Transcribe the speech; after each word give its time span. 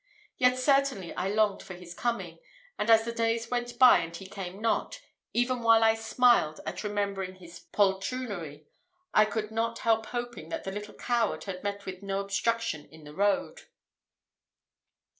Yet 0.35 0.57
certainly 0.57 1.13
I 1.13 1.29
longed 1.29 1.61
for 1.61 1.75
his 1.75 1.93
coming; 1.93 2.39
and 2.75 2.89
as 2.89 3.05
the 3.05 3.11
days 3.11 3.51
went 3.51 3.77
by 3.77 3.99
and 3.99 4.15
he 4.15 4.25
came 4.25 4.59
not, 4.59 4.99
even 5.31 5.61
while 5.61 5.83
I 5.83 5.93
smiled 5.93 6.59
at 6.65 6.83
remembering 6.83 7.35
his 7.35 7.59
poltroonery, 7.71 8.65
I 9.13 9.25
could 9.25 9.51
not 9.51 9.77
help 9.77 10.07
hoping 10.07 10.49
that 10.49 10.63
the 10.63 10.71
little 10.71 10.95
coward 10.95 11.43
had 11.43 11.63
met 11.63 11.85
with 11.85 12.01
no 12.01 12.19
obstruction 12.19 12.89
in 12.89 13.03
the 13.03 13.13
road. 13.13 13.65